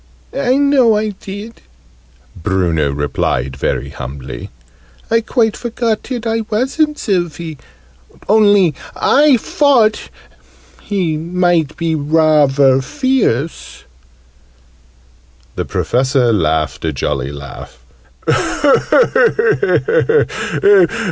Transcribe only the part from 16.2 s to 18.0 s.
laughed a jolly laugh.